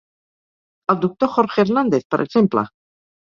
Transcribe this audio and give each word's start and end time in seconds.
El 0.93 0.97
Dr. 1.03 1.29
Jorge 1.35 1.61
Hernández, 1.65 2.07
per 2.15 2.21
exemple? 2.25 2.65